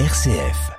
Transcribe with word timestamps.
RCF. 0.00 0.72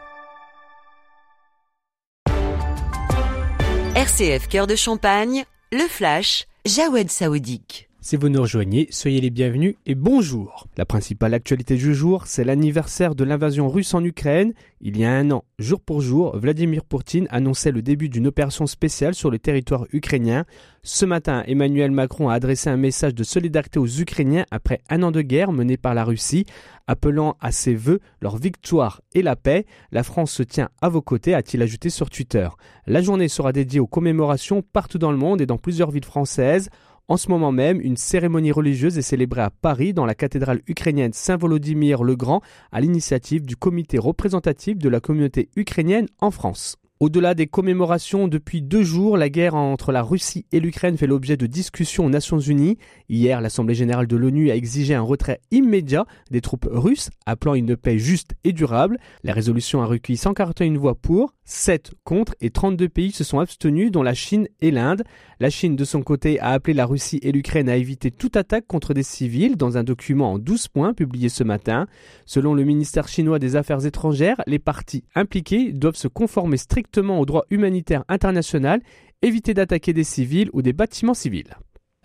RCF 3.96 4.50
Cœur 4.50 4.68
de 4.68 4.76
Champagne, 4.76 5.46
le 5.72 5.88
flash, 5.88 6.48
Jawed 6.66 7.10
Saoudique. 7.10 7.88
Si 8.06 8.18
vous 8.18 8.30
nous 8.30 8.44
rejoignez, 8.44 8.88
soyez 8.92 9.20
les 9.20 9.32
bienvenus 9.32 9.78
et 9.88 9.96
bonjour. 9.96 10.68
La 10.78 10.86
principale 10.86 11.34
actualité 11.34 11.76
du 11.76 11.96
jour, 11.96 12.28
c'est 12.28 12.44
l'anniversaire 12.44 13.16
de 13.16 13.24
l'invasion 13.24 13.68
russe 13.68 13.96
en 13.96 14.04
Ukraine. 14.04 14.54
Il 14.80 14.96
y 14.96 15.06
a 15.06 15.12
un 15.12 15.32
an, 15.32 15.44
jour 15.58 15.82
pour 15.82 16.02
jour, 16.02 16.38
Vladimir 16.38 16.86
Poutine 16.86 17.26
annonçait 17.32 17.72
le 17.72 17.82
début 17.82 18.08
d'une 18.08 18.28
opération 18.28 18.68
spéciale 18.68 19.16
sur 19.16 19.32
le 19.32 19.40
territoire 19.40 19.88
ukrainien. 19.92 20.46
Ce 20.84 21.04
matin, 21.04 21.42
Emmanuel 21.48 21.90
Macron 21.90 22.30
a 22.30 22.36
adressé 22.36 22.70
un 22.70 22.78
message 22.78 23.16
de 23.16 23.24
solidarité 23.24 23.80
aux 23.80 23.88
Ukrainiens 23.88 24.46
après 24.52 24.82
un 24.88 25.02
an 25.02 25.10
de 25.10 25.24
guerre 25.24 25.52
menée 25.52 25.78
par 25.78 25.96
la 25.96 26.04
Russie, 26.04 26.46
appelant 26.86 27.38
à 27.42 27.52
ses 27.52 27.74
vœux 27.74 28.02
leur 28.22 28.38
victoire 28.38 29.02
et 29.16 29.24
la 29.24 29.36
paix. 29.36 29.66
La 29.92 30.04
France 30.04 30.32
se 30.32 30.44
tient 30.44 30.70
à 30.80 30.90
vos 30.90 31.02
côtés, 31.02 31.34
a-t-il 31.34 31.64
ajouté 31.64 31.90
sur 31.90 32.12
Twitter. 32.12 32.50
La 32.86 33.02
journée 33.02 33.30
sera 33.30 33.52
dédiée 33.52 33.80
aux 33.80 33.88
commémorations 33.88 34.62
partout 34.62 35.00
dans 35.00 35.12
le 35.12 35.18
monde 35.18 35.42
et 35.42 35.48
dans 35.48 35.58
plusieurs 35.58 35.90
villes 35.90 36.06
françaises. 36.06 36.70
En 37.08 37.18
ce 37.18 37.30
moment 37.30 37.52
même, 37.52 37.82
une 37.82 37.98
cérémonie 37.98 38.52
religieuse 38.52 38.98
est 38.98 39.04
célébrée 39.04 39.42
à 39.42 39.52
Paris 39.52 39.94
dans 39.94 40.08
la 40.08 40.16
cathédrale 40.16 40.62
ukrainienne 40.68 41.14
Saint-Volodymyr 41.14 42.04
le 42.04 42.16
Grand 42.16 42.42
à 42.72 42.82
l'initiative 42.82 43.46
du 43.46 43.56
comité 43.56 44.00
représentatif 44.00 44.80
de 44.80 44.90
la 44.90 45.00
communauté 45.00 45.50
ukrainienne 45.56 46.08
en 46.20 46.32
France. 46.32 46.78
Au-delà 47.02 47.34
des 47.34 47.46
commémorations, 47.46 48.30
depuis 48.30 48.62
deux 48.62 48.84
jours, 48.84 49.18
la 49.18 49.30
guerre 49.30 49.56
entre 49.56 49.92
la 49.92 50.02
Russie 50.02 50.46
et 50.54 50.62
l'Ukraine 50.62 50.98
fait 50.98 51.08
l'objet 51.08 51.36
de 51.36 51.46
discussions 51.46 52.06
aux 52.06 52.10
Nations 52.10 52.40
Unies. 52.40 52.78
Hier, 53.10 53.42
l'Assemblée 53.42 53.76
générale 53.76 54.08
de 54.08 54.16
l'ONU 54.16 54.50
a 54.50 54.56
exigé 54.56 54.96
un 54.96 55.02
retrait 55.02 55.42
immédiat 55.52 56.06
des 56.32 56.40
troupes 56.40 56.70
russes, 56.72 57.10
appelant 57.26 57.54
une 57.54 57.76
paix 57.76 58.00
juste 58.00 58.36
et 58.46 58.54
durable. 58.54 58.98
La 59.26 59.34
résolution 59.34 59.82
a 59.82 59.88
recueilli 59.88 60.16
141 60.16 60.78
voix 60.78 60.96
pour, 60.96 61.34
7 61.44 61.92
contre 62.06 62.34
et 62.40 62.50
32 62.50 62.88
pays 62.88 63.12
se 63.12 63.26
sont 63.26 63.40
abstenus, 63.40 63.92
dont 63.92 64.02
la 64.02 64.14
Chine 64.14 64.48
et 64.62 64.72
l'Inde. 64.72 65.04
La 65.42 65.50
Chine, 65.50 65.76
de 65.76 65.84
son 65.84 66.02
côté, 66.02 66.40
a 66.40 66.52
appelé 66.52 66.74
la 66.74 66.86
Russie 66.86 67.20
et 67.22 67.34
l'Ukraine 67.34 67.68
à 67.68 67.76
éviter 67.76 68.10
toute 68.10 68.38
attaque 68.38 68.68
contre 68.68 68.94
des 68.94 69.04
civils 69.04 69.58
dans 69.58 69.78
un 69.78 69.84
document 69.84 70.32
en 70.32 70.40
12 70.40 70.70
points 70.70 70.94
publié 70.94 71.28
ce 71.28 71.44
matin. 71.44 71.88
Selon 72.26 72.54
le 72.54 72.64
ministère 72.64 73.10
chinois 73.10 73.38
des 73.38 73.58
Affaires 73.58 73.86
étrangères, 73.86 74.42
les 74.48 74.60
parties 74.60 75.04
impliquées 75.14 75.74
doivent 75.74 75.98
se 75.98 76.08
conformer 76.08 76.56
strictement 76.56 76.85
au 76.98 77.26
droit 77.26 77.46
humanitaire 77.50 78.04
international, 78.08 78.82
éviter 79.22 79.54
d'attaquer 79.54 79.94
des 79.94 80.04
civils 80.04 80.50
ou 80.54 80.62
des 80.62 80.74
bâtiments 80.74 81.14
civils. 81.14 81.56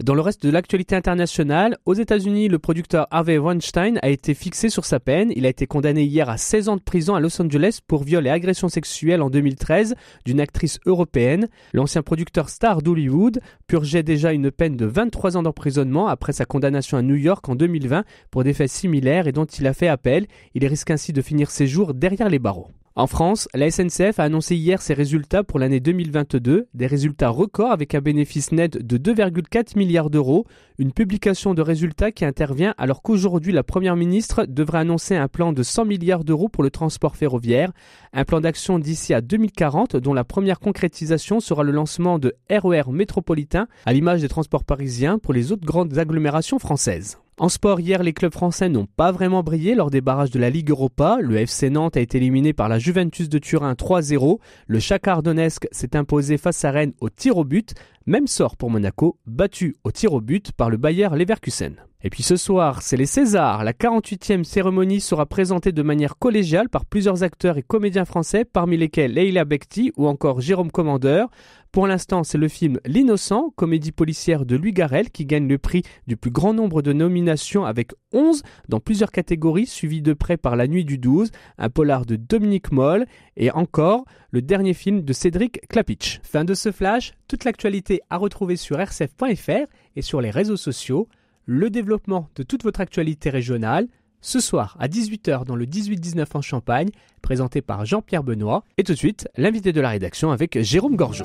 Dans 0.02 0.14
le 0.14 0.22
reste 0.22 0.42
de 0.46 0.50
l'actualité 0.50 0.96
internationale, 0.96 1.76
aux 1.84 1.92
États-Unis, 1.92 2.48
le 2.48 2.58
producteur 2.58 3.06
Harvey 3.10 3.36
Weinstein 3.36 3.98
a 4.00 4.08
été 4.08 4.32
fixé 4.32 4.70
sur 4.70 4.86
sa 4.86 4.98
peine. 4.98 5.30
Il 5.36 5.44
a 5.44 5.50
été 5.50 5.66
condamné 5.66 6.04
hier 6.04 6.30
à 6.30 6.38
16 6.38 6.70
ans 6.70 6.76
de 6.76 6.80
prison 6.80 7.14
à 7.14 7.20
Los 7.20 7.38
Angeles 7.42 7.80
pour 7.86 8.02
viol 8.02 8.26
et 8.26 8.30
agression 8.30 8.70
sexuelle 8.70 9.20
en 9.20 9.28
2013 9.28 9.94
d'une 10.24 10.40
actrice 10.40 10.80
européenne. 10.86 11.48
L'ancien 11.74 12.00
producteur 12.00 12.48
star 12.48 12.80
d'Hollywood 12.80 13.40
purgeait 13.66 14.02
déjà 14.02 14.32
une 14.32 14.50
peine 14.50 14.78
de 14.78 14.86
23 14.86 15.36
ans 15.36 15.42
d'emprisonnement 15.42 16.08
après 16.08 16.32
sa 16.32 16.46
condamnation 16.46 16.96
à 16.96 17.02
New 17.02 17.16
York 17.16 17.46
en 17.50 17.54
2020 17.54 18.04
pour 18.30 18.42
des 18.42 18.54
faits 18.54 18.70
similaires 18.70 19.28
et 19.28 19.32
dont 19.32 19.44
il 19.44 19.66
a 19.66 19.74
fait 19.74 19.88
appel. 19.88 20.26
Il 20.54 20.66
risque 20.66 20.90
ainsi 20.90 21.12
de 21.12 21.20
finir 21.20 21.50
ses 21.50 21.66
jours 21.66 21.92
derrière 21.92 22.30
les 22.30 22.38
barreaux. 22.38 22.68
En 23.00 23.06
France, 23.06 23.48
la 23.54 23.70
SNCF 23.70 24.18
a 24.18 24.24
annoncé 24.24 24.56
hier 24.56 24.82
ses 24.82 24.92
résultats 24.92 25.42
pour 25.42 25.58
l'année 25.58 25.80
2022, 25.80 26.68
des 26.74 26.86
résultats 26.86 27.30
records 27.30 27.70
avec 27.70 27.94
un 27.94 28.02
bénéfice 28.02 28.52
net 28.52 28.76
de 28.76 28.98
2,4 28.98 29.78
milliards 29.78 30.10
d'euros, 30.10 30.44
une 30.78 30.92
publication 30.92 31.54
de 31.54 31.62
résultats 31.62 32.12
qui 32.12 32.26
intervient 32.26 32.74
alors 32.76 33.00
qu'aujourd'hui 33.00 33.54
la 33.54 33.62
Première 33.62 33.96
ministre 33.96 34.44
devrait 34.44 34.80
annoncer 34.80 35.16
un 35.16 35.28
plan 35.28 35.54
de 35.54 35.62
100 35.62 35.86
milliards 35.86 36.24
d'euros 36.24 36.50
pour 36.50 36.62
le 36.62 36.68
transport 36.68 37.16
ferroviaire, 37.16 37.72
un 38.12 38.26
plan 38.26 38.42
d'action 38.42 38.78
d'ici 38.78 39.14
à 39.14 39.22
2040 39.22 39.96
dont 39.96 40.12
la 40.12 40.24
première 40.24 40.60
concrétisation 40.60 41.40
sera 41.40 41.62
le 41.62 41.72
lancement 41.72 42.18
de 42.18 42.34
RER 42.50 42.92
métropolitains 42.92 43.66
à 43.86 43.94
l'image 43.94 44.20
des 44.20 44.28
transports 44.28 44.64
parisiens 44.64 45.18
pour 45.18 45.32
les 45.32 45.52
autres 45.52 45.64
grandes 45.64 45.96
agglomérations 45.96 46.58
françaises. 46.58 47.16
En 47.40 47.48
sport, 47.48 47.80
hier, 47.80 48.02
les 48.02 48.12
clubs 48.12 48.34
français 48.34 48.68
n'ont 48.68 48.84
pas 48.84 49.12
vraiment 49.12 49.42
brillé 49.42 49.74
lors 49.74 49.90
des 49.90 50.02
barrages 50.02 50.30
de 50.30 50.38
la 50.38 50.50
Ligue 50.50 50.68
Europa. 50.68 51.20
Le 51.22 51.38
FC 51.38 51.70
Nantes 51.70 51.96
a 51.96 52.00
été 52.00 52.18
éliminé 52.18 52.52
par 52.52 52.68
la 52.68 52.78
Juventus 52.78 53.30
de 53.30 53.38
Turin 53.38 53.72
3-0. 53.72 54.38
Le 54.66 54.78
Shakhtar 54.78 55.22
Donetsk 55.22 55.66
s'est 55.72 55.96
imposé 55.96 56.36
face 56.36 56.62
à 56.66 56.70
Rennes 56.70 56.92
au 57.00 57.08
tir 57.08 57.38
au 57.38 57.44
but. 57.44 57.72
Même 58.04 58.26
sort 58.26 58.58
pour 58.58 58.68
Monaco, 58.68 59.16
battu 59.24 59.74
au 59.84 59.90
tir 59.90 60.12
au 60.12 60.20
but 60.20 60.52
par 60.52 60.68
le 60.68 60.76
Bayer 60.76 61.08
Leverkusen. 61.14 61.76
Et 62.02 62.08
puis 62.08 62.22
ce 62.22 62.36
soir, 62.36 62.80
c'est 62.80 62.96
les 62.96 63.04
Césars. 63.04 63.62
La 63.62 63.74
48e 63.74 64.42
cérémonie 64.42 65.02
sera 65.02 65.26
présentée 65.26 65.70
de 65.70 65.82
manière 65.82 66.16
collégiale 66.16 66.70
par 66.70 66.86
plusieurs 66.86 67.22
acteurs 67.24 67.58
et 67.58 67.62
comédiens 67.62 68.06
français, 68.06 68.46
parmi 68.46 68.78
lesquels 68.78 69.12
Leila 69.12 69.44
Bekti 69.44 69.92
ou 69.98 70.06
encore 70.06 70.40
Jérôme 70.40 70.70
Commandeur. 70.70 71.28
Pour 71.72 71.86
l'instant, 71.86 72.24
c'est 72.24 72.38
le 72.38 72.48
film 72.48 72.80
L'Innocent, 72.86 73.52
comédie 73.54 73.92
policière 73.92 74.46
de 74.46 74.56
Louis 74.56 74.72
Garel, 74.72 75.10
qui 75.10 75.26
gagne 75.26 75.46
le 75.46 75.58
prix 75.58 75.82
du 76.06 76.16
plus 76.16 76.30
grand 76.30 76.54
nombre 76.54 76.80
de 76.80 76.94
nominations 76.94 77.66
avec 77.66 77.92
11 78.12 78.42
dans 78.70 78.80
plusieurs 78.80 79.12
catégories, 79.12 79.66
suivi 79.66 80.00
de 80.00 80.14
près 80.14 80.38
par 80.38 80.56
La 80.56 80.66
Nuit 80.66 80.86
du 80.86 80.96
12, 80.96 81.30
un 81.58 81.68
polar 81.68 82.06
de 82.06 82.16
Dominique 82.16 82.72
Moll 82.72 83.04
et 83.36 83.50
encore 83.50 84.06
le 84.30 84.40
dernier 84.40 84.72
film 84.72 85.02
de 85.02 85.12
Cédric 85.12 85.60
Klapitsch. 85.68 86.20
Fin 86.22 86.44
de 86.44 86.54
ce 86.54 86.72
flash, 86.72 87.12
toute 87.28 87.44
l'actualité 87.44 88.00
à 88.08 88.16
retrouver 88.16 88.56
sur 88.56 88.78
rcf.fr 88.78 89.66
et 89.96 90.02
sur 90.02 90.22
les 90.22 90.30
réseaux 90.30 90.56
sociaux 90.56 91.06
le 91.50 91.68
développement 91.68 92.28
de 92.36 92.44
toute 92.44 92.62
votre 92.62 92.80
actualité 92.80 93.28
régionale, 93.28 93.88
ce 94.20 94.38
soir 94.38 94.76
à 94.78 94.86
18h 94.86 95.44
dans 95.44 95.56
le 95.56 95.66
18-19 95.66 96.26
en 96.34 96.42
Champagne, 96.42 96.90
présenté 97.22 97.60
par 97.60 97.84
Jean-Pierre 97.84 98.22
Benoît, 98.22 98.62
et 98.78 98.84
tout 98.84 98.92
de 98.92 98.96
suite 98.96 99.28
l'invité 99.36 99.72
de 99.72 99.80
la 99.80 99.88
rédaction 99.88 100.30
avec 100.30 100.62
Jérôme 100.62 100.94
Gorgeau. 100.94 101.24